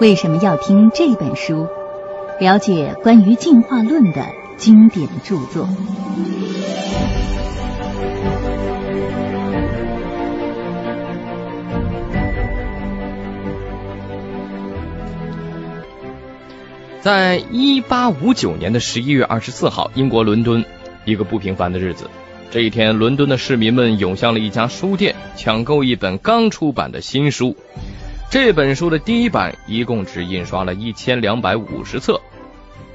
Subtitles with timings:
[0.00, 1.68] 为什么要听这本书？
[2.40, 4.24] 了解关于进化论的
[4.56, 5.68] 经典著作。
[17.02, 20.64] 在一八五九年的十一月二十四号，英国伦敦，
[21.04, 22.08] 一个不平凡的日子。
[22.50, 27.54] 这一天，伦敦的市民们涌向了一家书店，抢购一本刚出版的新书。
[28.30, 32.20] 这本书的第一版一共只印刷了一千两百五十册，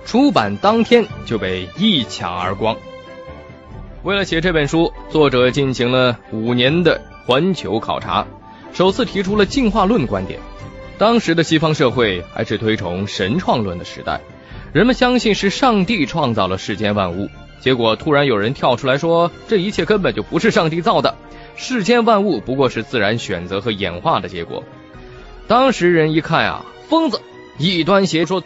[0.05, 2.77] 出版当天就被一抢而光。
[4.03, 8.25] 为了写这本书，作者进行了五年的环球考察，
[8.71, 10.39] 首次提出了进化论观点。
[10.97, 14.21] 当时的西方社会还是推崇神创论的时代，
[14.71, 17.29] 人们相信是上帝创造了世间万物。
[17.59, 21.13] 结果突然有人跳出来说，这一切根本就不是上帝造的，
[21.57, 24.63] 世间万物不过是自然选择和演化的结果。
[25.47, 27.21] 当时人一看啊，疯子，
[27.57, 28.43] 异端邪说。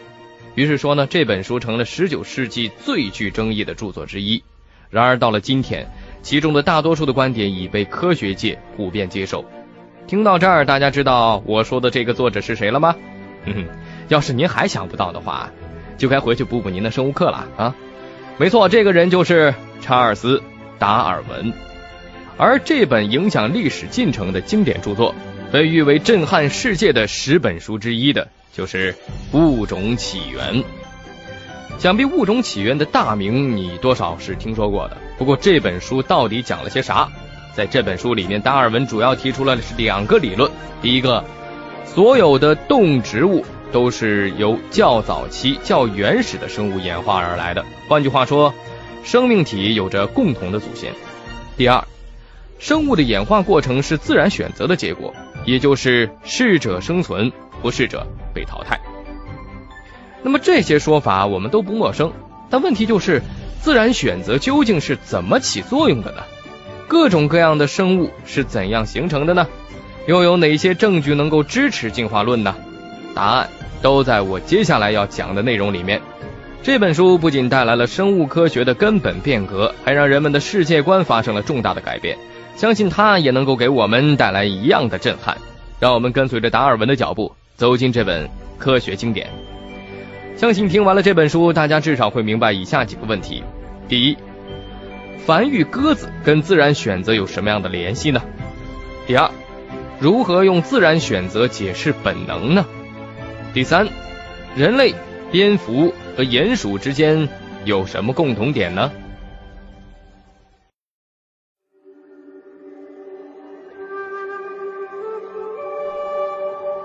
[0.56, 4.44] 于是说呢，这本书成了十九世纪最具争议的著作之一。
[4.90, 5.90] 然而到了今天，
[6.22, 9.46] 其中的大多数的观点已被科学界普遍接受。
[10.08, 12.96] 听到这儿，大家知道我说的这个作者是谁了吗？
[13.46, 13.66] 哼哼，
[14.10, 15.50] 要是您还想不到的话，
[15.98, 17.76] 就该回去补补您的生物课了啊！
[18.38, 20.38] 没错，这个人就是查尔斯·
[20.80, 21.54] 达尔文。
[22.36, 25.14] 而这本影响历史进程的经典著作，
[25.52, 28.94] 被誉为震撼世界的十本书之一的，就是
[29.38, 30.56] 《物种起源》。
[31.80, 34.98] 想必《物种起源》的大名你多少是听说过的。
[35.18, 37.10] 不过这本书到底讲了些啥？
[37.56, 40.52] 在这本书里面，达尔文主要提出了是两个理论。
[40.84, 41.24] 第一个，
[41.84, 47.66] 所有的动植物都是由较早期、较原始的生物演化而来的。
[47.88, 48.54] 换句话说，
[49.04, 50.94] 生命体有着共同的祖先。
[51.58, 51.84] 第二，
[52.60, 55.14] 生物的演化过程是自然选择的结果，
[55.46, 58.80] 也就是适者生存，不适者被淘汰。
[60.22, 62.12] 那么这些说法我们都不陌生，
[62.50, 63.22] 但问题就是，
[63.62, 66.24] 自然选择究竟是怎么起作用的呢？
[66.88, 69.48] 各种各样的生物是怎样形成的呢？
[70.08, 72.56] 又有哪些证据能够支持进化论呢？
[73.14, 73.50] 答案
[73.82, 76.02] 都在我接下来要讲的内容里面。
[76.62, 82.18] 这本书不仅带来了生物科学的根本变革，还让人们的世界观发生了重大的改变。
[82.60, 85.38] 相信它也能够给我们带来一样的震撼。
[85.80, 89.30] 让我们跟随着达尔文的脚步，走进这本科学经典。
[90.36, 93.42] 相信听完了这本书，大家至少会明白以下几个问题：
[93.88, 94.18] 第一。
[95.26, 98.22] 繁育鸽子跟自然选择有什么样的联系呢？
[99.08, 99.32] 第二，
[99.98, 102.66] 如何用自然选择解释本能呢？
[103.54, 103.88] 第三，
[104.54, 104.94] 人类、
[105.32, 107.30] 蝙蝠和鼹鼠之间
[107.64, 108.92] 有什么共同点呢？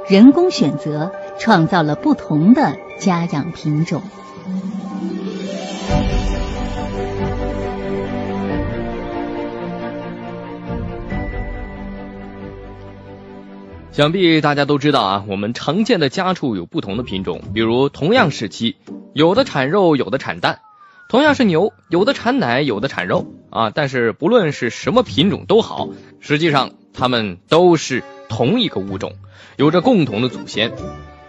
[0.07, 4.03] 人工选择创造了不同的家养品种。
[13.93, 18.77] 想必大家都知道啊，我们常见的家畜有不同的品种，比如同样是鸡，
[19.15, 20.57] 有的产肉，有的产蛋；
[21.09, 23.71] 同样是牛，有的产奶，有的产肉啊。
[23.71, 25.89] 但是不论是什么品种都好，
[26.21, 28.03] 实际上它们都是
[28.37, 29.13] 同一个物种，
[29.55, 30.73] 有着共同的祖先。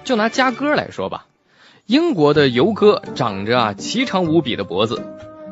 [0.03, 1.27] 就拿家鸽来说吧，
[1.85, 5.03] 英国的油鸽长着啊奇长无比的脖子，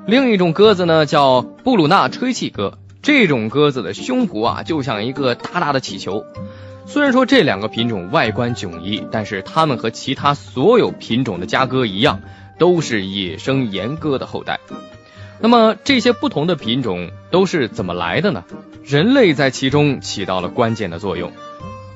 [0.08, 6.26] 另一种鸽子呢叫布鲁纳吹气鸽，这种鸽子的胸脯啊就像一个大大的气球。
[6.88, 12.22] 虽然说这两个品种外观迥异，但是它们和其他所有品种的家鸽一样，
[12.58, 14.60] 都是野生岩鸽的后代。
[15.40, 18.44] 那么这些不同的品种都是怎么来的呢？
[18.84, 21.32] 人类在其中起到了关键的作用。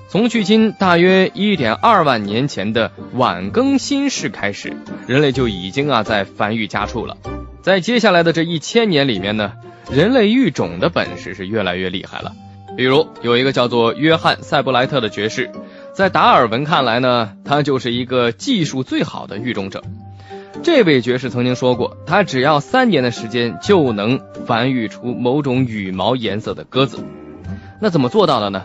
[0.10, 4.72] 从距今大约一点二万年前的晚更新世开始，
[5.06, 7.18] 人类就已经啊在繁育家畜了。
[7.62, 9.52] 在接下来的这一千年里面呢，
[9.92, 12.32] 人类育种的本事是越来越厉害了。
[12.78, 15.52] 比如有一个叫做约翰·塞布莱特的爵士，
[15.94, 19.84] 在达尔文看来呢，他就是一个技术最好的育种者。
[20.64, 27.04] 这位爵士曾经说过，他只要三年的时间就能繁育出某种羽毛颜色的鸽子。
[27.80, 28.64] 那怎么做到的呢？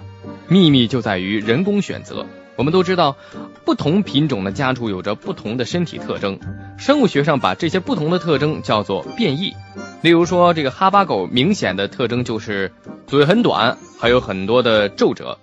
[0.49, 2.27] 秘密就在于人工选择。
[2.57, 3.17] 我们都知道，
[3.65, 6.39] 不同品种的家畜有着不同的身体特征，
[6.77, 9.55] 生物学上把这些不同的特征叫做变异。
[10.03, 12.73] 例如说，这个哈巴狗明显的特征就是
[13.07, 15.39] 嘴很短，还有很多的皱褶。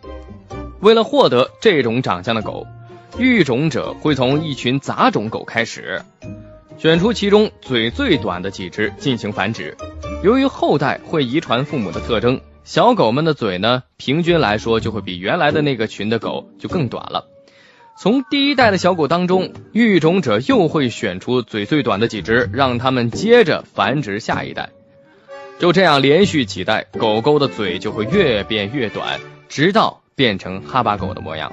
[0.82, 2.68] 为了获得这种长相的狗，
[3.18, 6.04] 育种者会从一群杂种狗开始，
[6.80, 9.76] 选出其中嘴最短的几只进行繁殖。
[10.24, 17.28] 由于后代会遗传父母的特征，小狗们的嘴呢，平均来说就会比原来的那个群的狗就更短了。
[17.98, 24.70] 从第一代的小狗当中，育种者又会选出嘴最短的几只，让它们接着繁殖下一代。
[25.60, 31.52] 就这样连续几代，狗狗的嘴就会越变越短，直到变成哈巴狗的模样。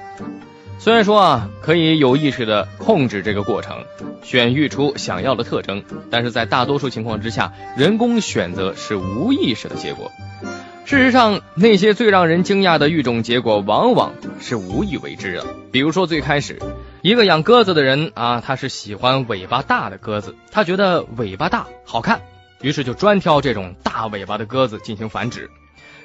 [0.79, 3.83] 虽然说啊，可以有意识的控制这个过程，
[4.21, 10.11] 选育出想要的特征，但是在大多数情况之下，人工选择是无意识的结果。
[10.85, 15.45] 事实上，那些最让人惊讶的育种结果，往往是无意为之的。
[15.71, 16.61] 比如说，最开始，
[17.01, 22.21] 一个养鸽子的人啊，他是喜欢尾巴大的鸽子，他觉得尾巴大好看，
[22.61, 25.49] 于是就专挑这种大尾巴的鸽子进行繁殖。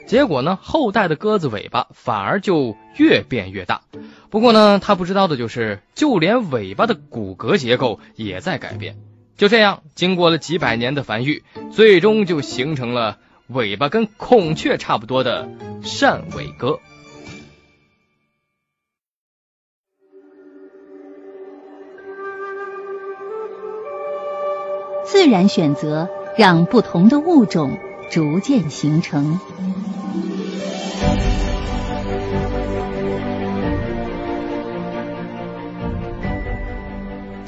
[0.07, 3.83] 结果呢，后代的鸽子尾巴反而就越变越大。
[4.31, 8.97] 不过呢，他不知道的就是，就连尾巴的骨骼结构也在改变。
[9.37, 13.19] 就这样，经过了几百年的繁育，最终就形成了
[13.49, 15.49] 尾巴跟孔雀差不多的
[15.83, 16.79] 扇尾鸽。
[25.05, 27.79] 自然选择让不同的物种
[28.11, 29.39] 逐渐形成。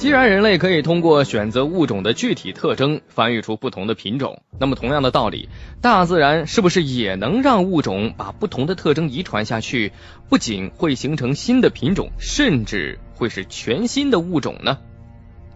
[0.04, 5.48] 既然人类可以通过选择物种的具体特征繁育出不同的品种，那么同样的道理，
[5.80, 9.92] 大自然是不是也能让物种把不同的特征遗传下去？
[10.28, 14.76] 不仅会形成新的品种，甚至会是全新的物种呢？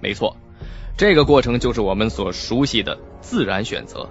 [0.00, 0.34] 没错，
[0.96, 4.08] 这个过程就是我们所熟悉的自然选择。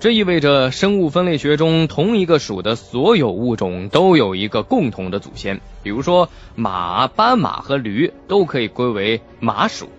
[0.00, 5.60] 这意味着生物分类学中，同一个属的所有物种都有一个共同的祖先。
[5.82, 9.90] 比如说，马、斑马和驴都可以归为马属。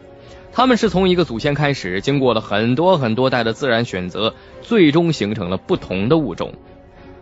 [0.52, 4.34] 它们是从一个祖先开始，经过了很多很多代的自然选择，
[4.64, 6.52] 最终形成了不同的物种。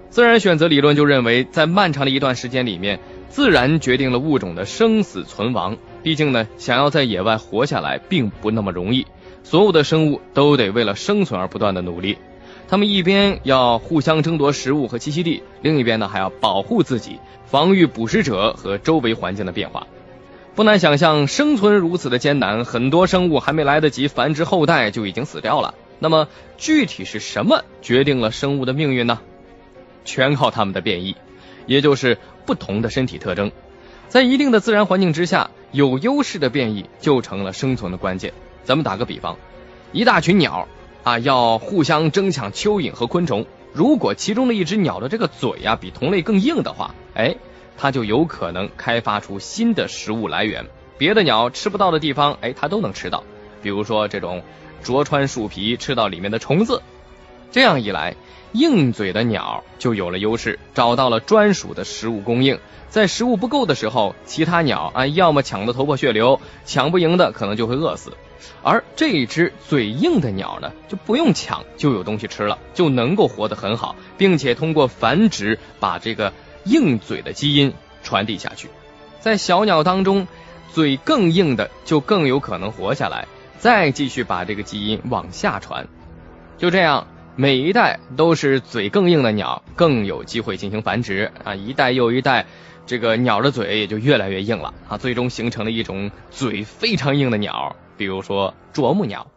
[0.10, 5.78] 自然选择理论就认为，在漫长的一段时间里面，自然决定了物种的生死存亡。
[6.02, 9.06] 毕竟呢，想要在野外活下来并不那么容易，
[9.44, 12.18] 所有的生物都得为了生存而不断的努力。
[12.69, 19.88] 他们一边要互相争夺食物和栖息地，另一边呢还要保护自己，防御捕食者和周围环境的变化。
[20.54, 25.74] 不难想象，生存如此的艰难，很多生物还没来得及繁殖后代就已经死掉了。
[25.98, 26.27] 那么，
[26.57, 29.19] 具体是什么决定了生物的命运呢？
[30.06, 31.16] 全靠它们的变异，
[31.66, 33.51] 也就是不同的身体特征。
[34.10, 38.31] 在一定的自然环境之下，有优势的变异就成了生存的关键。
[38.63, 39.38] 咱们打个比方，
[39.92, 40.68] 一大群鸟。
[41.04, 43.46] 啊，要互相争抢蚯蚓和昆虫。
[43.72, 47.36] 如果其中的一只鸟的这个嘴呀比同类更硬的话，哎，
[47.78, 50.66] 它就有可能开发出新的食物来源。
[50.98, 53.24] 别的鸟吃不到的地方，哎，它都能吃到。
[53.62, 54.42] 比如说这种
[54.84, 56.81] 啄穿树皮吃到里面的虫子。
[57.52, 58.16] 这样一来，
[58.52, 62.60] 硬嘴的鸟就有了优势，找到了专属的食物供应。
[62.90, 68.13] 在食物不够的时候，其他鸟啊，要么抢得头破血流，抢不赢的可能就会饿死。
[68.64, 76.34] 而这一只嘴硬的鸟呢，就不用抢就有东西吃了，就能够活得很好，并且通过繁殖把这个
[76.66, 78.70] 硬嘴的基因传递下去。
[79.20, 80.28] 在小鸟当中，
[80.72, 83.28] 嘴更硬的就更有可能活下来，
[83.58, 85.88] 再继续把这个基因往下传。
[86.58, 92.46] 就这样，每一代都是嘴更硬的鸟更有机会进行繁殖啊，一代又一代，
[92.86, 97.76] 这个鸟的嘴也就越来越硬了啊，最终形成了一种嘴非常硬的鸟。
[98.00, 99.28] 比如说啄木鸟，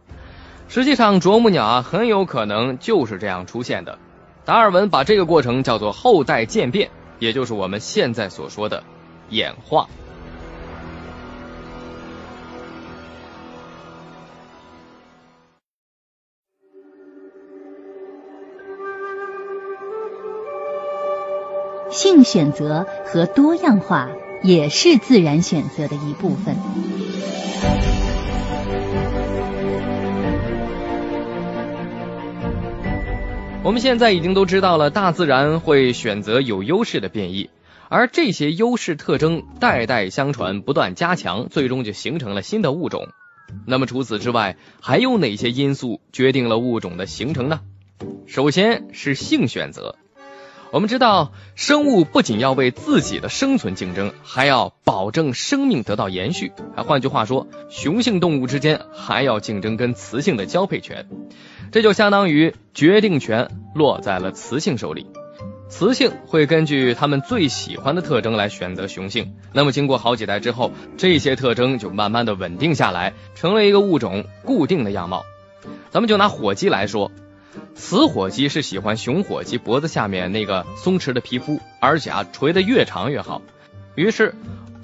[0.69, 3.99] 实际上啄木鸟啊很有可能就是这样出现的。
[4.45, 6.89] 达尔文把这个过程叫做后代渐变，
[7.19, 8.85] 也就是我们现在所说的
[9.31, 9.89] 演化。
[21.91, 24.09] 性选择和多样化
[24.45, 27.02] 也是自然选择的一部分。
[33.65, 37.49] 我们现在已经都知道了，大自然会选择有优势的变异，
[37.89, 43.07] 而这些优势特征代代相传，不断加强，最终就形成了新的物种。
[43.65, 47.61] 那么除此之外，还有哪些因素决定了物种的形成呢？
[48.27, 49.95] 首先是性选择。
[50.73, 56.51] 我们知道，生物不仅要为自己的生存竞争，还要保证生命得到延续。
[56.75, 61.07] 啊，换句话说，雄性动物之间还要竞争跟雌性的交配权，
[61.73, 65.07] 这就相当于决定权落在了雌性手里。
[65.69, 69.35] 雌性会根据它们最喜欢的特征来选择雄性。
[69.53, 75.27] 那么经过好几代之后，这些特征就慢慢的稳定下来，成了一个物种固定的样貌。
[75.91, 77.13] 咱们就拿火鸡来说。
[77.75, 83.43] 雌火鸡是喜欢雄火鸡脖子下面那个松弛的皮肤，而且啊垂得越长越好。
[83.95, 84.35] 于是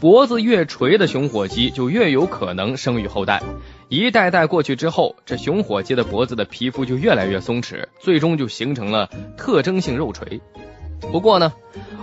[0.01, 3.43] 脖子越垂的雄火鸡就越有可能生育后代。
[3.89, 10.41] 一代代过去之后，这雄火鸡的脖子的皮肤就越来越松弛，最终就形成了特征性肉垂。
[11.01, 11.55] 不过呢，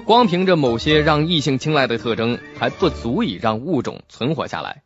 [0.05, 4.81] 光凭着某些让异性青睐的特征还不足以让物种存活下来，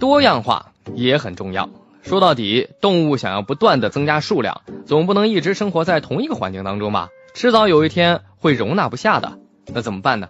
[0.00, 1.70] 多样化也很重要。
[2.04, 7.08] 说到底，动物想要不断的增加数量，总不能一直生活在同一个环境当中吧？
[7.32, 9.38] 迟早有一天会容纳不下的，
[9.72, 10.28] 那怎么办呢？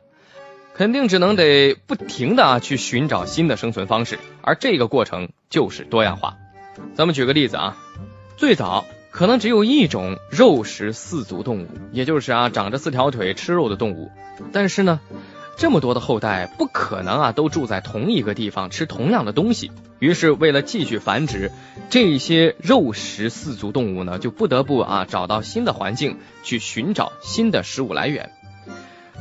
[0.75, 6.37] 肯定只能得不停的啊去寻找新的生存方式，而这个过程就是多样化。
[6.95, 7.76] 咱们举个例子啊，
[8.37, 14.12] 最早可能只有一种肉食四足动物，也就是啊长着四条腿吃肉的动物，
[14.52, 15.00] 但是呢。
[15.56, 19.70] 这么多的后代不可能啊，都住在同一个地方吃同样的东西。
[19.99, 21.50] 于是为了继续繁殖，
[21.88, 28.30] 这些肉食四足动物呢，就不得不啊找到新的环境去寻找新的食物来源。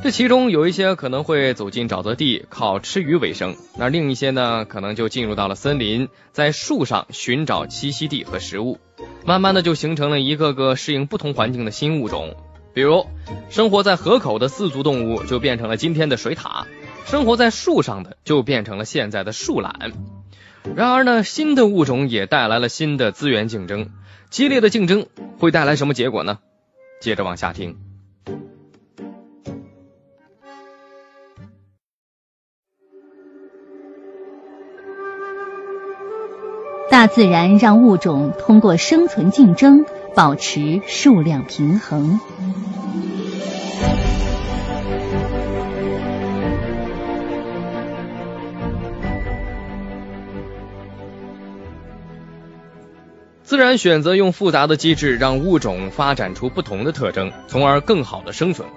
[0.02, 8.78] 这其中有一些可能会走进沼泽地，靠吃鱼为生；那另一些呢，可能就进入到了森林，在树上寻找栖息地和食物。
[9.24, 12.34] 慢慢的就形成了一个个适应不同环境的新物种。
[12.74, 13.06] 比如，
[13.50, 16.64] 生活在河口的四足动物就变成了今天的水獭，
[17.06, 19.92] 生活在树上的就变成了现在的树懒。
[20.74, 23.90] 然而呢，新的物种也带来了新的资源竞争，
[24.28, 25.06] 激烈的竞争
[25.38, 26.40] 会带来什么结果呢？
[27.00, 27.76] 接着往下听。
[36.90, 42.20] 大自然让物种通过生存竞争保持数量平衡。
[53.42, 58.68] 自然选择用复杂的机制让物种发展出不同的特征，从而更好的生存。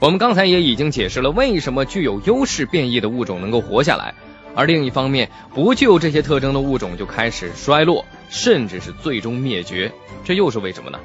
[0.00, 4.14] 我们刚才也已经解释了为什么具有优势变异的物种能够活下来。
[4.56, 9.92] 而另一方面，不具有这些特征的物种就开始衰落，甚至是最终灭绝。
[10.24, 10.98] 这又是为什么呢？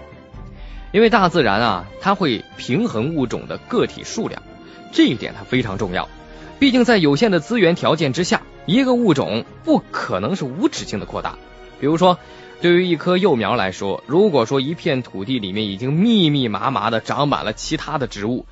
[0.93, 4.41] 因为大自然啊，它会平衡物种的个体数量，
[4.93, 6.07] 这一点它非常重要。
[6.59, 11.37] 毕竟在有限的资源条件之下，一个物种不可能是无止境的扩大。
[11.81, 12.19] 比如说，
[12.61, 18.45] 对于一棵幼苗来说，如果说一片土地里面已经密密麻麻的长满了其他的植物。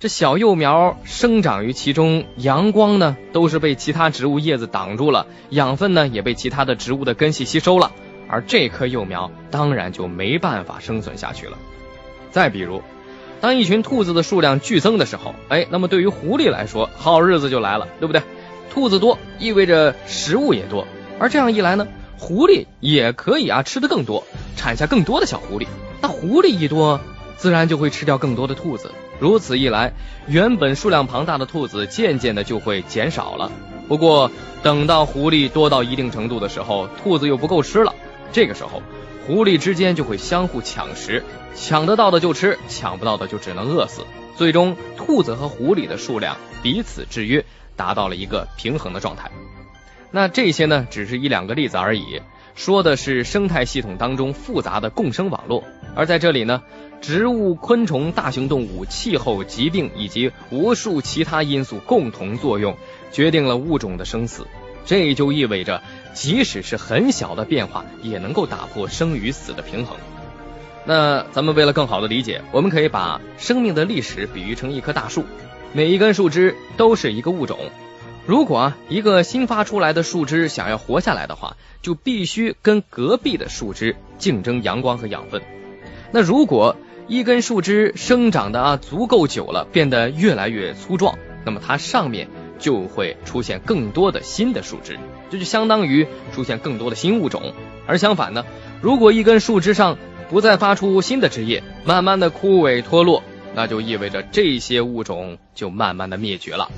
[0.00, 7.90] 这小幼苗生长于其中，阳光呢都是被其他植物叶子挡住了，养分呢也被其他的植物的根系吸收了，
[8.28, 11.58] 而这棵幼苗当然就没办法生存下去了。
[12.30, 12.80] 再比如，
[13.40, 18.22] 当一群兔子的数量剧增的时候，哎，那么对于狐狸来说，好日子就来了，对不对？
[18.70, 20.86] 兔子多意味着食物也多，
[21.18, 24.22] 而这样一来呢，狐狸也可以啊吃的更多，
[24.54, 25.66] 产下更多的小狐狸。
[26.00, 27.00] 那狐狸一多，
[27.36, 28.92] 自然就会吃掉更多的兔子。
[29.18, 29.92] 如此一来，
[30.26, 33.50] 原本数量庞大的兔子渐渐的就会减少了。
[33.88, 34.30] 不过，
[34.62, 37.94] 等到狐狸多到一定程度的时候，兔子又不够吃了。
[38.32, 38.82] 这个时候，
[39.26, 44.02] 狐狸之间就会相互抢食，抢得到的就吃，抢不到的就只能饿死。
[44.36, 47.44] 最终，兔子和狐狸的数量彼此制约，
[47.76, 49.30] 达到了一个平衡的状态。
[50.10, 52.22] 那这些呢，只是一两个例子而已，
[52.58, 55.62] 说的是生态系统当中复杂的共生网络。
[55.94, 56.60] 而在这里呢。
[57.00, 62.76] 植物、昆虫、大型动物、气候、疾病以及无数其他因素共同作用，
[63.12, 64.48] 决定了物种的生死。
[64.84, 65.80] 这就意味着，
[66.12, 69.96] 即使是很小的变化，也能够打破生与死的平衡。
[70.84, 75.24] 那咱们为了更好的理解，我们可以把生命的历史比喻成一棵大树，
[75.72, 77.56] 每一根树枝都是一个物种。
[78.28, 85.40] 如果啊一个新发出来的树枝想要活下来的话，就必须跟隔壁的树枝竞争阳光和养分。
[86.12, 91.16] 那如果一根树枝生长的啊足够久了，变得越来越粗壮，
[91.46, 94.98] 那么它上面就会出现更多的新的树枝，
[95.30, 97.54] 这就相当于出现更多的新物种。
[97.86, 98.44] 而相反呢，
[98.82, 99.96] 如果一根树枝上
[100.28, 103.22] 不再发出新的枝叶，慢慢的枯萎脱落，
[103.54, 106.68] 那就意味着这些物种就慢慢的灭绝了。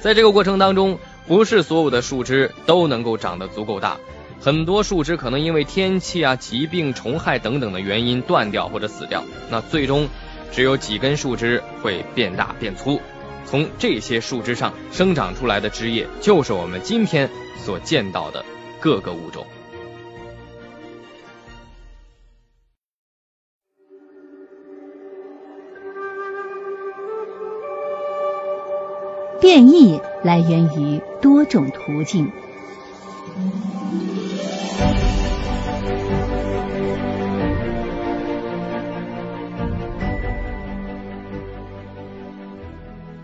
[0.00, 3.98] 在这个过程当中，不是所有的树枝都能够长得足够大。
[4.40, 10.08] 很多树枝可能因为天气啊、疾病、虫害等等的原因断掉或者死掉，那最终
[10.52, 13.00] 只有几根树枝会变大变粗。
[13.44, 18.44] 从这些树枝上生长出来的枝叶，就是我们今天所见到的
[18.78, 19.44] 各个物种。
[29.40, 32.30] 变异来源于多种途径。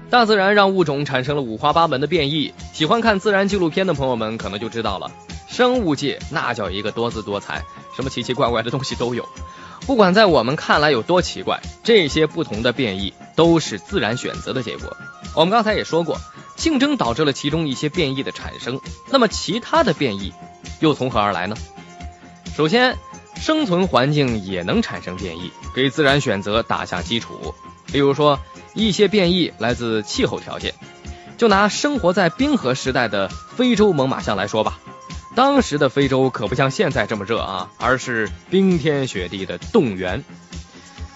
[0.08, 2.54] 大自然让物种产生了五花八门的变异。
[2.72, 5.10] 喜欢看自然纪录片的朋友们可能就知道了，
[5.48, 7.64] 生物界那叫一个多姿多彩，
[7.96, 9.28] 什么奇奇怪怪的东西都有。
[9.84, 14.96] 不管在我们看来有多奇怪，这些不同的变异都是自然选择的结果。
[15.34, 16.20] 我们刚才也说过，
[16.56, 20.32] 竞争导致了其中一些变异的产生，那么其他的变异
[20.80, 21.56] 又从何而来呢？
[22.56, 22.96] 首先，
[23.36, 27.54] 生存环境也能产生变异，给自然选择打下基础。
[27.92, 28.38] 例如说，
[28.74, 30.74] 一些变异来自气候条件。
[31.36, 34.78] 就拿生活在冰河时代的非洲猛犸象来说吧。
[35.34, 40.22] 当时的非洲可不像现在这么热啊，而是冰天雪地的冻原。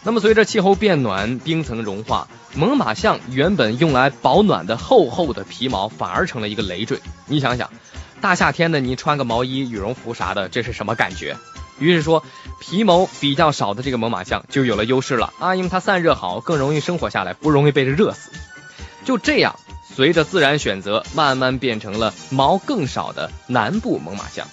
[0.09, 6.99] 那么随着气候变暖，冰层融化，猛犸象原本用来保暖的厚厚的皮毛反而成了一个累赘。
[7.27, 7.71] 你想想，
[8.23, 11.37] 大夏天的你穿个毛衣、羽绒服啥的，这是什么感觉？
[11.79, 12.25] 于是说，
[12.59, 18.31] 皮毛比较少的这个猛犸象就有了优势了啊，因为它散热好，更容易生活下来，不容易被热死。
[19.05, 19.57] 就这样。
[19.95, 24.49] 随着自然选择，慢慢变成了毛更少的南部猛犸象。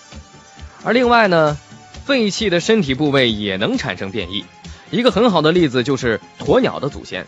[0.84, 1.58] 而另外呢，
[2.04, 4.44] 废弃的身体部位也能产生变异。
[4.92, 7.26] 一个很好的例子就是鸵鸟的祖先，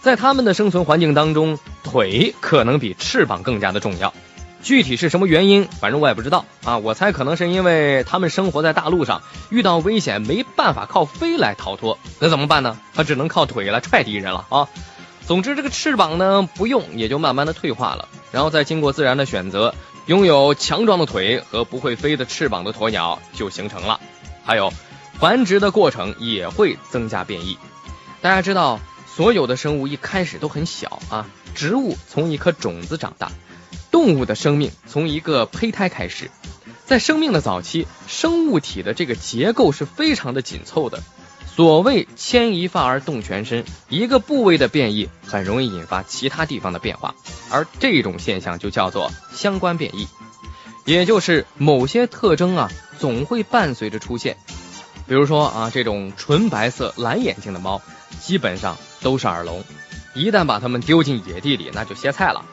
[0.00, 4.12] 在它们的生存环境当中，腿可能比翅膀更加的重要。
[4.62, 6.76] 具体是什么原因，反正我也不知道啊。
[6.76, 12.78] 我猜可能是因为它们生活在大陆上，遇到危险没办法靠飞来逃脱，那怎么办呢？
[12.94, 14.68] 它只能靠腿来踹敌人了啊。
[15.26, 18.06] 总之，这个翅膀呢不用，也就慢慢的退化了。
[18.32, 19.74] 然后再经过自然的选择，
[20.06, 23.98] 拥有强壮的腿和不会飞的翅膀的鸵鸟就形成了。
[24.44, 24.70] 还有，
[25.20, 27.58] 繁殖的过程也会增加变异。
[28.22, 33.30] 大家知道，所有的生物一开始都很小啊，植物从一颗种子长大，
[33.90, 36.30] 动物的生命从一个胚胎开始。
[36.86, 41.02] 在生命的早期，生物体的这个结构是非常的紧凑的。
[41.54, 47.14] 所谓牵一发而动全身，一个部位的变异很容易引发其他地方的变化，
[47.50, 50.08] 而这种现象就叫做相关变异，
[50.86, 54.38] 也就是某些特征啊总会伴随着出现。
[55.10, 57.82] 比如说啊，这种纯白色蓝眼睛的猫，
[58.20, 59.64] 基本上都是耳聋，
[60.14, 62.44] 一旦把它们丢进野地里，那就歇菜了。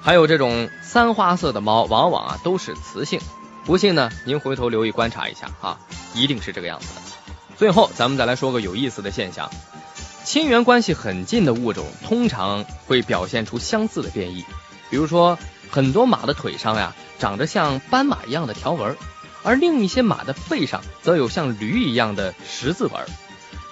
[0.00, 3.18] 还有这种三花色的猫，往往啊都是雌性，
[3.64, 5.80] 不信呢，您回头留意观察一下啊，
[6.14, 7.00] 一定是这个样子的。
[7.56, 9.50] 最后，咱们再来说个有意思的现象：
[10.22, 14.44] 亲缘关系很近的物种通常会表现出相似的变异。
[14.90, 15.36] 比如说，
[15.72, 18.96] 很多马的腿上呀长着像斑马一样的条纹，
[19.46, 23.00] 而另一些马的背上则有像驴一样的十字纹。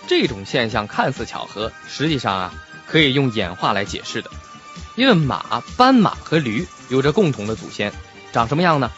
[0.06, 2.54] 这种现象看似巧合，实际上啊
[2.86, 4.30] 可以用演化来解释的。
[4.94, 7.92] 因为马、斑马和驴有着共同的祖先，
[8.32, 8.88] 长什么样呢？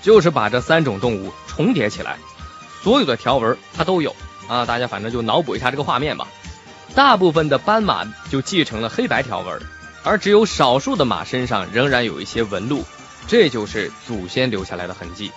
[0.00, 2.16] 就是把这三种动物重叠起来。
[2.84, 4.14] 所有的条纹它都有
[4.46, 6.28] 啊，大家反正就脑补一下这个画面吧。
[6.94, 9.60] 大部分的斑马就继承了黑白条纹，
[10.04, 12.84] 而只有少数的马身上仍然有一些纹路，
[13.26, 15.32] 这就是祖先留下来的痕迹。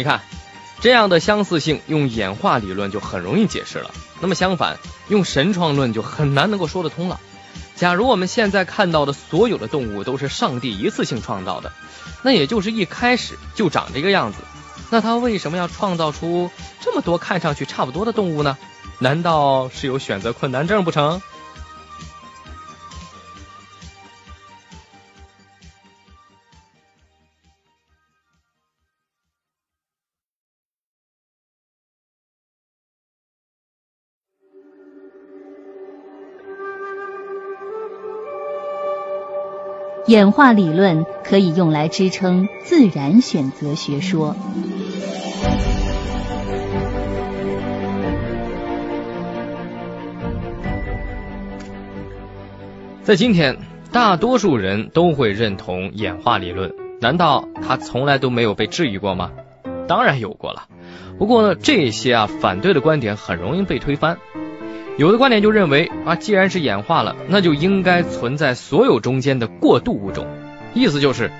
[0.00, 0.22] 你看，
[0.80, 3.90] 这样的相似性用演化理论就很容易解释了。
[4.18, 7.20] 那么相反，用神创论就很难能够说得通了。
[7.76, 11.70] 假如我们现在看到的所有的动物都是上帝一次性创造的，
[12.22, 14.38] 那也就是一开始就长这个样子。
[14.88, 18.56] 那他为什么要创造出这么多看上去差不多的动物呢？
[19.00, 21.20] 难道是有选择困难症不成？
[40.10, 44.34] 演化理论可以用来支撑自然选择学说。
[53.04, 53.56] 在今天，
[53.92, 56.74] 大多数人都会认同演化理论。
[57.00, 59.30] 难道它从来都没有被质疑过吗？
[59.86, 60.64] 当然有过了。
[61.20, 64.18] 不过呢，这些啊反对的观点很容易被推翻。
[64.96, 70.26] 有的观点就认为啊，既然是演化了，那就应该存在所有中间的过渡物种。
[70.74, 71.30] 意思就是，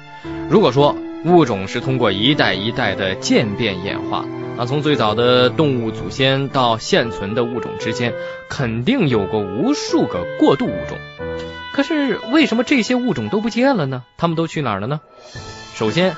[0.48, 4.24] 如果说物种是通过一代一代的渐变演化，
[4.56, 8.14] 啊，从最早的动物祖先到现存的物种之间，
[8.48, 10.96] 肯定有过无数个过渡物种。
[11.72, 14.04] 可是为什么这些物种都不见了呢？
[14.16, 15.00] 它们都去哪儿了呢？
[15.74, 16.16] 首先，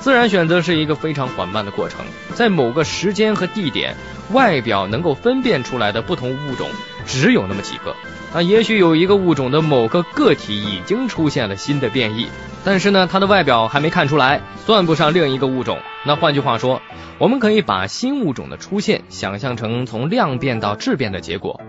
[0.00, 2.00] 自然选择是一个非常缓慢的过程，
[2.34, 3.94] 在某个时间和地点，
[4.32, 6.68] 外表能够分辨出来的不同物种
[7.06, 7.94] 只有那么几个。
[8.32, 12.28] 啊，也许有一个物种的某个个体已经出现了新的变异，
[12.64, 15.78] 但是呢，它的外表还没看出来，算不上另一个物种。
[16.06, 16.80] 那换句话说，
[17.18, 21.60] 我们可以把新物种的出现想象成从量变到质变的结果。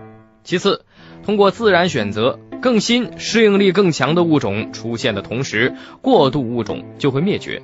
[0.44, 0.84] 其次，
[1.24, 2.38] 通过自然选择。
[2.62, 7.60] 更新、适应力更强的物种出现的同时，过渡物种就会灭绝。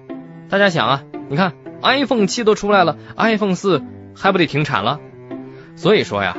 [0.49, 3.83] 大家想啊，你看 iPhone 七都出来了，iPhone 四
[4.17, 4.99] 还不得停产了？
[5.77, 6.37] 所以说呀，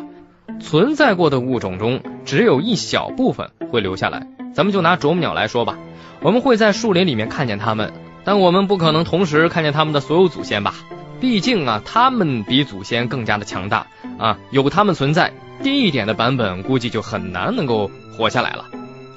[0.59, 4.27] 存在过的物种中，只有一小部分会留下来。
[4.53, 5.77] 咱们就拿啄木鸟来说吧，
[6.21, 7.93] 我们会在树林里面看见它们，
[8.23, 10.73] 但我们不可能同时看见它们的所有祖先吧？
[11.21, 13.85] 毕竟啊，它们比祖先更加的强大
[14.17, 15.31] 啊，有它们存在。
[15.61, 18.65] 低一点的版本估计就很难能够活下来了。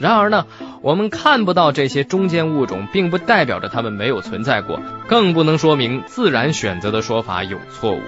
[0.01, 0.47] 然而呢，
[0.83, 8.01] 我们看不到这些中间物种，并不代表着它们没有存在过，更不能说明自然选择的说法有错误。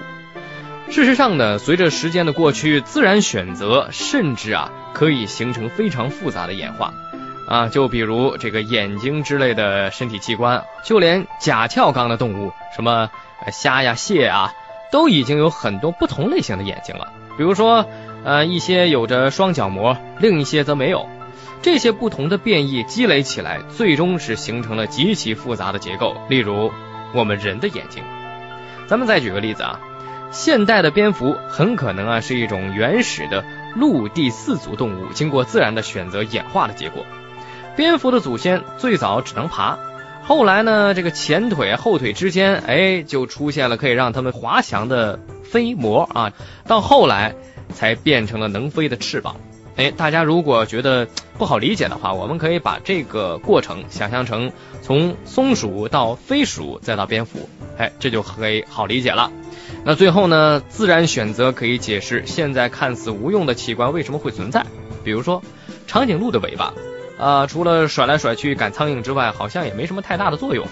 [0.89, 6.93] 事实上呢，随着时间的过去，自然选择甚至啊可以形成非常复杂的演化
[7.47, 13.09] 啊，就比如这个眼睛之类的身体器官，就连甲壳纲的动物，什么
[13.53, 14.53] 虾呀、蟹啊，
[14.91, 17.07] 都已经有很多不同类型的眼睛了，
[17.37, 17.85] 比如说。
[18.25, 21.07] 呃，一些有着双角膜，另一些则没有。
[21.65, 26.15] 这些不同的变异积累起来，最终是形成了极其复杂的结构。
[26.29, 26.71] 例如，
[27.11, 28.03] 我们人的眼睛。
[28.85, 29.79] 咱们再举个例子啊，
[30.29, 33.43] 现代的蝙蝠很可能啊是一种原始的
[33.75, 37.03] 陆地四足动物，经过自然的选择演化的结果。
[37.75, 39.79] 蝙蝠的祖先最早只能爬，
[40.21, 46.31] 后来呢，这个前腿后腿之间，哎，就出现了可以让它们滑翔的飞膜啊。
[46.67, 47.33] 到后来。
[47.73, 49.37] 才变成了能飞的翅膀。
[49.77, 51.07] 哎，大家如果觉得
[51.37, 59.31] 不好理解的话，我们可以把这个过程想象成从松鼠到飞鼠再到蝙蝠，哎，这就可以好理解了。
[59.83, 64.65] 那最后呢，自然选择可以解释现在看似无用的器官为什么会存在。
[65.03, 65.43] 比如说
[65.87, 66.73] 长颈鹿的尾巴，
[67.19, 70.65] 啊，除了甩来甩去赶苍蝇之外，好像也没什么太大的作用。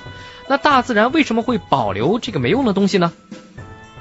[0.47, 3.11] 那大自然为什么会保留这个没用的东西呢？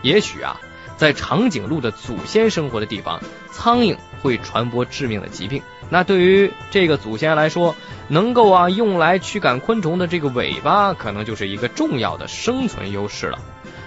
[0.02, 0.60] 也许啊。
[0.98, 5.62] 在长颈鹿的祖先生活的地方，苍蝇会传播致命的疾病。
[5.90, 7.74] 那对于这个祖先来说，
[8.08, 13.38] 能够啊用来驱赶昆虫的这个尾巴，可能就是一个重要的生存优势了。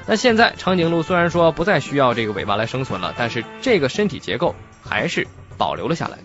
[0.06, 5.26] 那现在长颈鹿虽然说不再需要这个尾巴来生存了，但是这个身体结构还是
[5.58, 6.20] 保留了下来。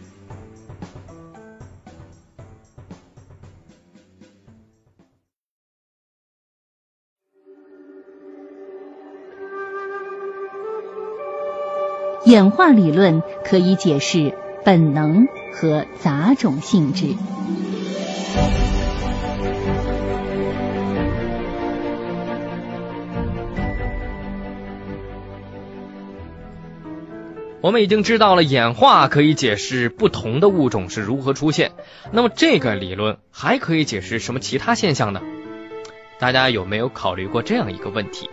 [12.30, 14.32] 演化理论可以解释
[14.64, 17.06] 本能和杂种性质。
[27.60, 31.72] 我们已经知道了演化可以解释不同的物种是如何出现，
[32.12, 35.20] 那么这个理论还可以解释什么其他现象呢？
[36.20, 38.30] 大家有没有考虑过这样一个问题？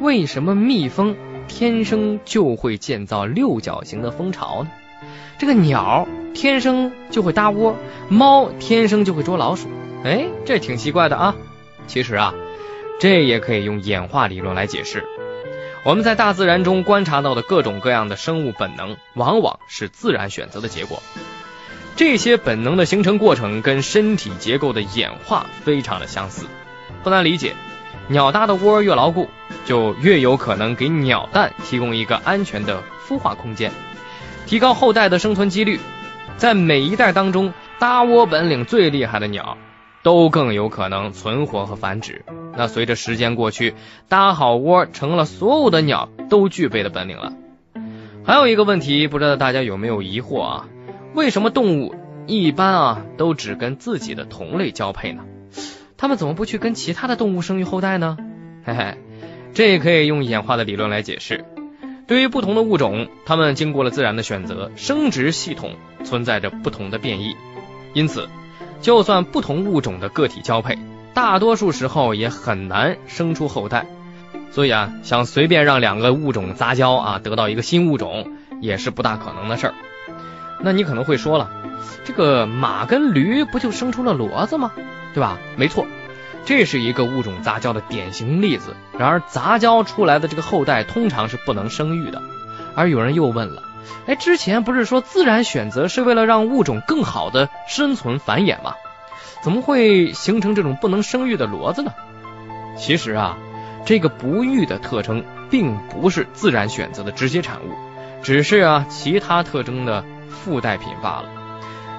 [0.00, 1.16] 为什么蜜蜂？
[1.48, 4.70] 天生就会建造六角形的蜂巢呢？
[5.38, 7.76] 这个鸟天生就会搭窝，
[8.08, 9.68] 猫天生就会捉老鼠。
[10.04, 11.34] 哎，这挺奇怪的啊。
[11.86, 12.34] 其实啊，
[12.98, 15.04] 这也可以用演化理论来解释。
[15.84, 21.02] 我们在大自然中观察到的各种各样的生物本能，往往是自然选择的结果。
[21.94, 26.46] 这些本能的形成过程跟身体结构的演化非常的相似，
[27.04, 27.54] 不难理解。
[28.08, 29.28] 鸟搭的窝越牢固，
[29.64, 33.72] 就越有可能给鸟蛋提供一个安全的孵化空间，
[34.46, 35.80] 提高后代的生存几率。
[36.36, 39.58] 在每一代当中，搭窝本领最厉害的鸟，
[40.02, 42.24] 都更有可能存活和繁殖。
[42.56, 43.74] 那随着时间过去，
[44.08, 47.32] 搭好窝成了所有的鸟都具备的本领了。
[48.24, 50.68] 还有一个问题，不知道大家有没有疑惑啊？
[51.14, 51.94] 为什么动物
[52.26, 55.24] 一般啊都只跟自己的同类交配呢？
[55.96, 58.18] 他们怎么不去跟其他的动物生育后代呢？
[58.64, 58.98] 嘿嘿，
[59.54, 61.44] 这也可以用演化的理论来解释。
[62.06, 67.34] 对于不同的物种，它们经过了自然的选择，生殖系统存在着不同的变异，
[67.94, 68.28] 因此，
[68.80, 70.78] 就算不同物种的个体交配，
[71.14, 73.86] 大多数时候也很难生出后代。
[74.50, 79.74] 所以啊，想随便让两个物种杂交啊，得到一个新物种，也是不大可能的事儿。
[80.60, 81.50] 那你可能会说了，
[82.04, 84.72] 这个马跟驴不就生出了骡子吗？
[85.16, 85.38] 对吧？
[85.56, 85.86] 没错，
[86.44, 88.76] 这是一个物种杂交的典型例子。
[88.98, 92.20] 然而，杂交出来的这个后代通常是不能生育的。
[92.74, 93.62] 而有人又问了：
[94.06, 98.74] 哎，之前不是说自然选择是为了让物种更好的生存繁衍吗？
[99.42, 101.94] 怎么会形成这种不能生育的骡子呢？
[102.76, 103.38] 其实啊，
[103.86, 107.72] 这个不育的特征并不是自然选择的直接产物，
[108.22, 111.24] 只是啊其他特征的附带品罢了。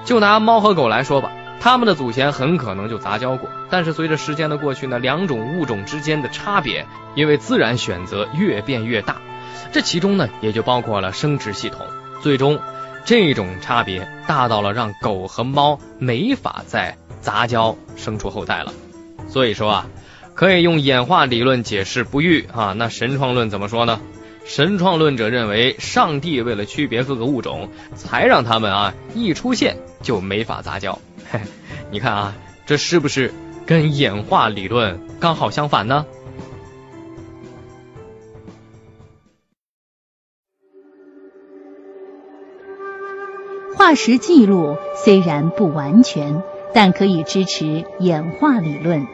[0.04, 1.32] 就拿猫和狗来说吧。
[1.60, 9.16] 他们的祖先很可能就杂交过，但是随着时间的过去呢，两种物种之间的差别因为自然选择越变越大，
[9.72, 11.86] 这其中呢也就包括了生殖系统，
[12.22, 12.60] 最终
[13.04, 18.72] 这种差别大到了让狗和猫没法再杂交生出后代了。
[19.28, 19.86] 所以说啊，
[20.34, 22.72] 可以用演化理论解释不育啊。
[22.76, 24.00] 那神创论怎么说呢？
[24.46, 30.98] 神创论者认为，上帝为了区别各个物种，才让他们啊一出现就没法杂交。
[31.30, 31.40] 嘿，
[31.90, 32.34] 你看啊，
[32.66, 33.32] 这是不是
[33.66, 36.06] 跟演化理论刚好相反呢？
[43.76, 46.42] 化石记录虽然不完全，
[46.74, 49.06] 但可以支持演化理论。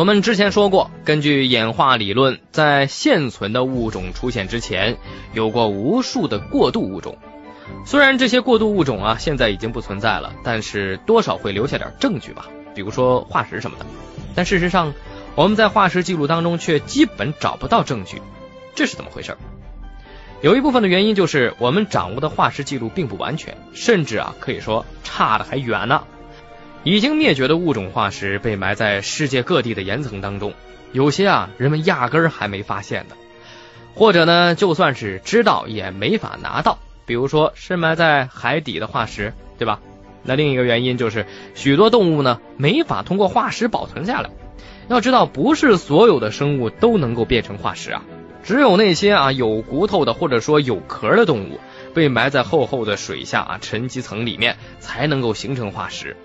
[0.00, 4.96] 我们之前说过，根据演化理论，在现存的物种出现之前，
[5.34, 7.18] 有过无数的过渡物种。
[7.84, 13.84] 虽然这些过渡物种啊现在已经不存在了，但是多少会留下点证据吧，比如说化石什么的。
[14.34, 14.94] 但事实上，
[15.34, 18.22] 我们在化石记录当中却基本找不到证据，
[18.74, 19.36] 这是怎么回事？
[20.40, 26.04] 有一部分的原因就是我们掌握的化石记录并不完全，甚至啊可以说差的还远呢。
[26.82, 30.54] 已经灭绝的物种化石被埋在世界各地的岩层当中，
[30.92, 33.16] 有些啊人们压根儿还没发现的，
[33.94, 39.80] 或者呢就算是知道也没法拿到，比如说深埋在海底的化石，对吧？
[40.22, 44.30] 那另一个原因就是许多动物呢没法通过化石保存下来。
[44.88, 48.02] 要知道，不是所有的生物都能够变成化石啊，
[48.42, 51.60] 只有那些啊有骨头的或者说有壳的动物，
[51.92, 56.16] 被埋在厚厚的水下啊沉积层里面，才能够形成化石。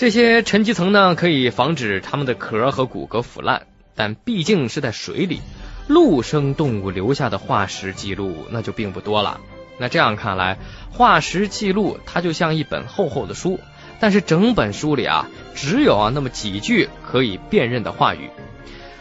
[0.00, 5.42] 这些沉积层呢，可以防止它们的壳和骨骼腐烂，但毕竟是在水里，
[5.88, 9.42] 陆生动物留下的化石记录那就并不多了。
[9.76, 10.56] 那这样看来，
[10.90, 13.60] 化石记录它就像一本厚厚的书。
[14.00, 18.30] 但是整本书里啊，只有啊那么几句可以辨认的话语。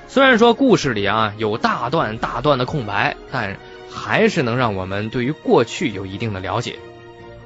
[0.09, 3.55] 虽然说故事里啊有大段大段的空白，但
[3.89, 6.77] 还是能让我们对于过去有一定的了解。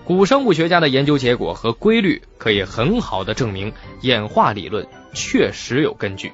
[0.05, 6.33] 古生物学家的研究结果和规律，可以很好的证明演化理论确实有根据。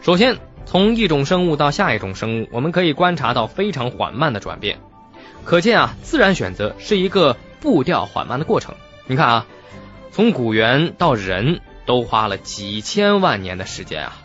[0.00, 4.78] 首先，从一种生物到下一种生物，我们可以观察到非常缓慢的转变，
[5.44, 8.74] 可见啊，自然选择是一个步调缓慢的过程。
[9.06, 9.46] 你看啊。
[10.12, 14.16] 从古猿到人都花了几千万年的时间啊！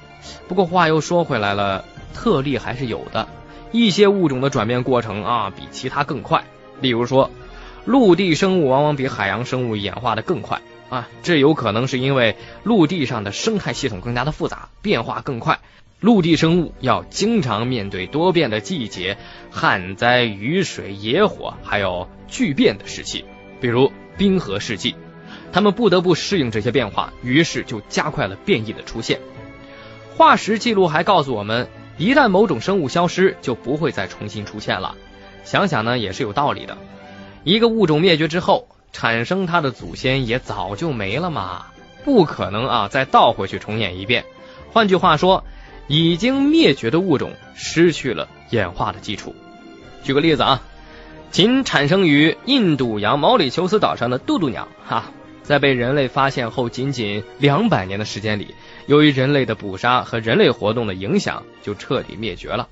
[0.48, 3.28] 不过话又说回来了，特例还是有的。
[3.74, 6.46] 一些物种的转变过程啊，比其他更快。
[6.80, 7.30] 例如说，
[7.86, 15.60] 陆地生物往往比海洋生物演化的更快啊，这有可能是因为陆地上的生态系统更加的复杂，变化更快。
[16.00, 19.18] 陆地生物要经常面对多变的季节、
[19.52, 23.24] 旱灾、雨水、野火，还有巨变的时期，
[23.60, 24.96] 比如冰河世纪。
[25.54, 29.20] 他们不得不适应这些变化，于是就加快了变异的出现。
[30.18, 31.68] 化石记录还告诉我们，
[31.98, 34.96] 一旦某种生物消失，就不会再重新出现了。
[35.44, 36.78] 想想呢，也是有道理的。
[37.44, 41.66] 一个物种灭绝之后，产生它的祖先也早就没了嘛，
[42.04, 44.26] 不可能啊再倒回去重演一遍。
[44.72, 45.44] 换句话说，
[45.88, 49.36] 已经灭绝的物种失去了演化的基础。
[50.04, 50.62] 举个例子啊，
[51.32, 55.06] 仅产生于印度洋毛里求斯岛上的渡渡鸟，哈。
[55.44, 58.54] 在被人类发现后，仅仅两百年的时间里，
[58.86, 62.70] 由于人类的捕杀和人类活动的影响，就彻底灭绝了。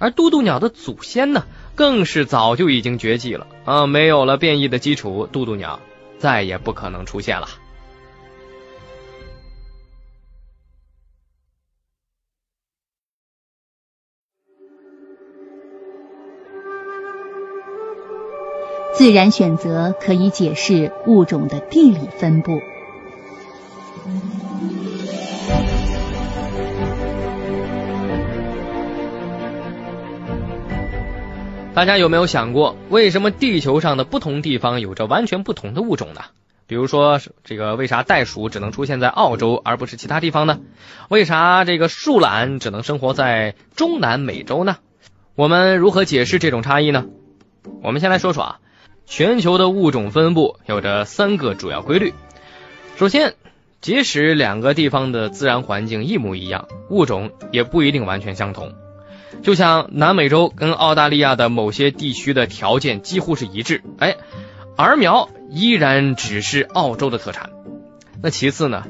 [0.00, 3.86] 而渡渡鸟的祖先呢，更是早就已经绝迹了啊！
[3.86, 5.78] 没有了变异的基础，渡渡鸟
[6.18, 7.48] 再也不可能出现了。
[18.94, 22.58] 自然选择可以解释物种的地理分布。
[31.80, 36.20] 大家有没有想过，为什么地球上的不同地方有着完全不同的物种呢？
[36.66, 40.60] 比如说，这个为啥袋鼠只能出现在澳洲而不是其他地方呢？
[41.08, 44.76] 为啥这个树懒只能生活在中南美洲呢？
[45.34, 47.06] 我们如何解释这种差异呢？
[47.82, 48.58] 我们先来说说啊。
[49.06, 52.12] 全球的物种分布有着三个主要规律。
[52.98, 53.36] 首先，
[53.80, 58.74] 即使两个地方的自然环境一模一样，物种也不一定完全相同。
[59.42, 64.16] 就像南美洲跟澳大利亚的某些地区的条件几乎是一致，哎，
[64.76, 67.50] 儿苗依然只是澳洲的特产。
[68.22, 68.84] 那其次呢，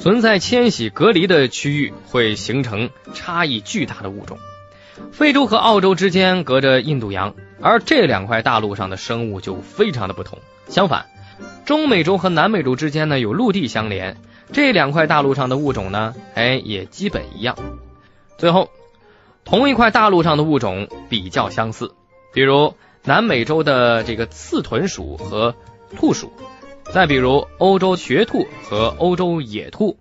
[0.00, 4.38] 存在迁徙隔离的区域会形成差异巨大的物种。
[5.12, 7.34] 非洲和澳洲之间隔着印度洋。
[7.62, 10.38] 而这两块大陆上的生物就非常的不同。
[10.68, 11.04] 相反，
[11.66, 14.16] 中美洲和南美洲之间呢有陆地相连，
[14.50, 17.58] 这两块大陆上的物种呢，哎也基本一样。
[18.38, 18.70] 最后，
[19.44, 21.94] 同一块大陆上的物种比较相似，
[22.32, 22.74] 比如
[23.04, 25.54] 南美洲的这个刺豚鼠和
[25.96, 26.32] 兔鼠，
[26.92, 29.98] 再比如欧洲雪兔和欧洲野兔，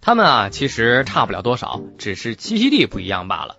[0.00, 3.56] 它们啊其实差不了多少，只是栖息地不一样罢了。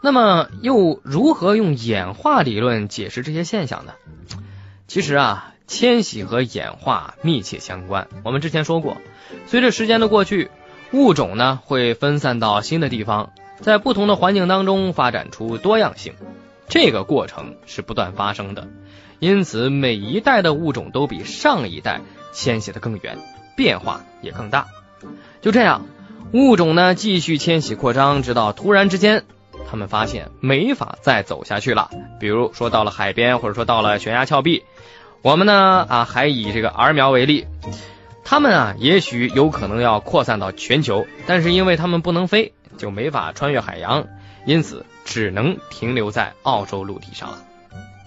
[0.00, 3.94] 那么又如何用演化理论解释这些现象呢？
[4.86, 8.06] 其实啊，迁徙和演化密切相关。
[8.22, 8.98] 我们之前说过，
[9.46, 10.50] 随着时间的过去，
[10.92, 16.14] 物种呢会分散到新的地方，在不同的环境当中发展出多样性。
[16.68, 18.68] 这个过程是不断发生的，
[19.18, 22.00] 因此每一代的物种都比上一代
[22.32, 23.18] 迁徙的更远，
[23.56, 24.66] 变化也更大。
[25.40, 25.86] 就这样，
[26.32, 29.24] 物种呢继续迁徙扩张，直到突然之间。
[29.68, 31.90] 他们发现没法再走下去了，
[32.20, 34.62] 比如说到了海边，或者说到了悬崖峭壁。
[35.22, 37.46] 我们呢啊，还以这个儿苗为例，
[38.22, 44.06] 他们啊，也许有可能要扩散到全球，但是因为他们不能飞，就没法穿越海洋，
[44.44, 47.38] 因此只能停留在澳洲陆地上了。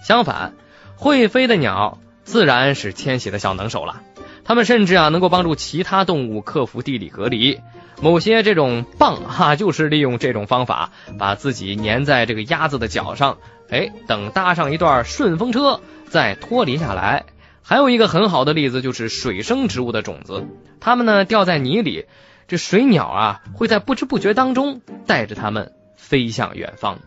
[0.02, 0.54] 相反，
[0.96, 4.02] 会飞的鸟自然是迁徙的小能手了，
[4.44, 7.60] 它们甚至啊能够帮助其他动物克服地理隔离。
[8.02, 13.36] 某些这种蚌哈，就是利用这种方法，把自己粘在这个鸭子的脚上，
[13.68, 17.26] 哎，等搭上一段顺风车，再脱离下来。
[17.62, 20.46] 还有一个很好的例子，就是水生植物的种子，
[20.80, 22.06] 它们呢掉在泥里，
[22.50, 26.98] 这水鸟啊会在不知不觉当中带着它们飞向远方。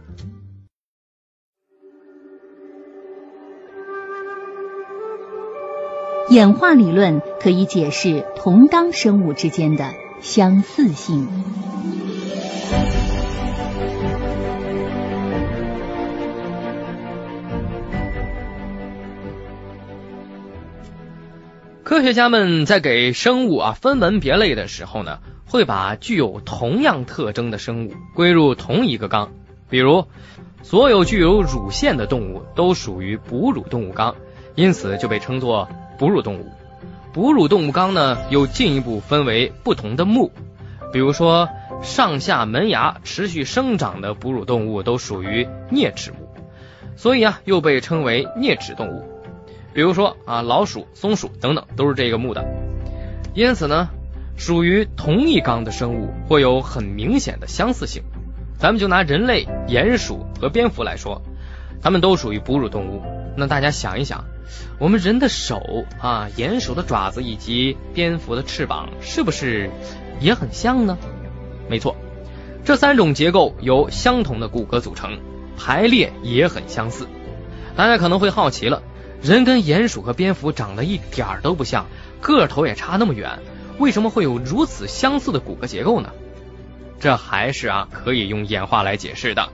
[6.29, 9.93] 演化理论可以解释同纲生物之间的。
[10.23, 11.27] 相似性。
[21.93, 29.31] 科学家们在给生物啊分门别类的时候呢，会把具有同样特征的生物归入同一个纲。
[29.69, 30.07] 比如，
[30.63, 34.15] 所有具有乳腺的动物都属于哺乳动物纲，
[34.55, 36.47] 因此就被称作哺乳动物。
[37.13, 40.31] 哺乳动物纲呢，又进一步分为不同的目，
[40.91, 41.47] 比如说
[41.83, 46.27] 上下门牙持续生长的哺乳动物都属于啮齿目，
[46.95, 49.12] 所以啊又被称为啮齿动物。
[49.73, 52.45] 比如说啊老鼠、松鼠等等都是这个目的。
[53.33, 53.89] 因此呢，
[54.37, 58.03] 属于同一纲的生物会有很明显的相似性。
[58.57, 61.21] 咱们就拿人类、鼹鼠和蝙蝠来说，
[61.81, 63.01] 它们都属于哺乳动物。
[63.35, 64.23] 那大家想一想。
[64.77, 69.71] 我们人的手啊，鼹鼠的爪子以及蝙蝠的翅膀，是不是
[70.19, 70.97] 也很像呢？
[71.67, 71.95] 没错，
[72.63, 75.17] 这三种结构由相同的骨骼组成，
[75.57, 77.07] 排列也很相似。
[77.75, 78.83] 大家可能会好奇了，
[79.23, 81.85] 人跟鼹鼠和蝙蝠长得一点都不像，
[82.19, 83.39] 个头也差那么远，
[83.79, 86.09] 为什么会有如此相似的骨骼结构呢？
[86.99, 89.49] 这还是啊可以用演化来解释的。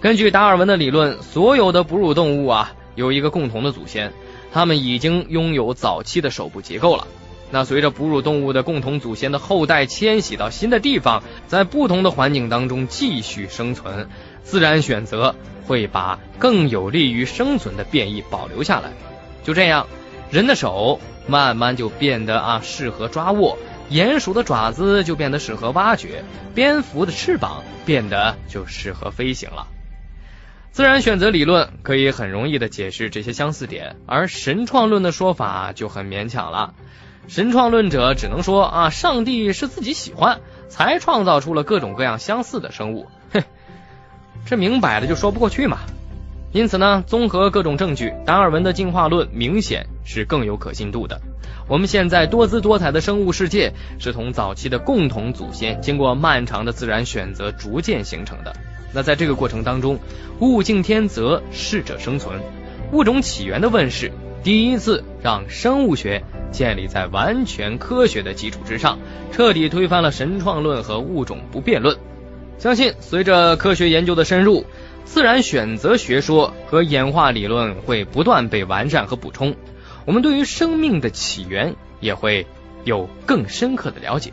[0.00, 4.12] 根据达尔文的理论，所有的哺乳动物啊有一个共同的祖先。
[4.52, 7.06] 它们已经拥有早期的手部结构了。
[7.52, 14.08] 那随着哺乳动物的共同祖先的后代迁徙到新的地方，在不同的环境当中继续生存，
[14.42, 18.90] 自然选择会把更有利于生存的变异保留下来。
[19.42, 19.86] 就这样，
[20.30, 23.58] 人的手慢慢就变得啊适合抓握，
[23.90, 26.24] 鼹鼠的爪子就变得适合挖掘，
[26.54, 29.66] 蝙蝠的翅膀变得就适合飞行了。
[30.72, 36.74] 自然选择理论可以很容易的解释这些相似点，而神创论的说法就很勉强了。
[37.26, 43.42] 神创论者只能说啊，上帝是自己喜欢才创造出了各种各样相似的生物，哼，
[44.46, 45.78] 这明摆的就说不过去嘛。
[46.52, 51.20] 因此呢，综合各种证据，达尔文的进化论明显是更有可信度的。
[51.68, 58.52] 我们现在多姿多彩的生物世界是从早期的共同祖先经过漫长的自然选择逐渐形成的。
[58.92, 60.00] 那在这个过程当中，
[60.40, 62.40] 物竞天择，适者生存，
[62.90, 64.10] 物种起源的问世，
[64.42, 68.98] 第一次让生物学建立在完全科学的基础之上，
[69.30, 71.96] 彻底推翻了神创论和物种不变论。
[72.58, 74.66] 相信随着科学研究的深入，
[75.12, 79.56] 自然选择学说和演化理论会不断被完善和补充，
[80.06, 82.46] 我们对于生命的起源也会
[82.84, 84.32] 有更深刻的了解。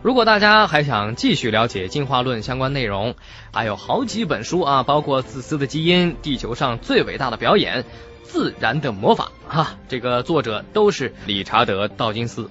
[0.00, 3.14] 如果大家还想继续了解进化论相关内容，
[3.52, 7.82] 还有好几本书啊，包括《自私的基因》《地球上最伟大的表演》
[8.22, 12.48] 《自然的魔法》哈，这个作者都是理查德·道金斯。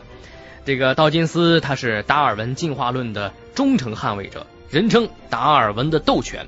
[0.65, 6.47] 这个道金斯他是达尔文进化论的忠诚捍卫者，人称达尔文的斗犬。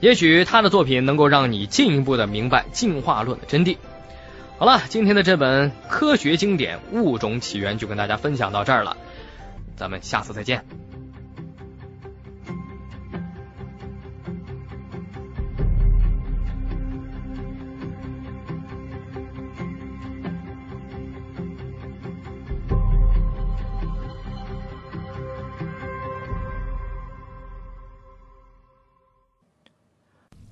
[0.00, 3.76] 也许他的作品能够让你进一步的明白进化论的真谛。
[4.58, 8.96] 好了，今天的这本科学经典《物种起源》就跟大家分享到这儿了，
[9.76, 10.64] 咱们下次再见。